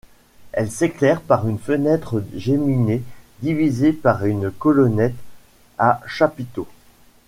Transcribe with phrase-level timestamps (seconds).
[0.51, 3.03] Elle s'éclaire par une fenêtre géminée
[3.43, 5.13] divisée par une colonnette
[5.77, 6.67] à chapiteau.